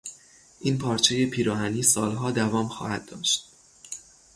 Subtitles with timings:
[0.59, 3.49] این پارچهی پیراهنی سالها دوام خواهد داشت.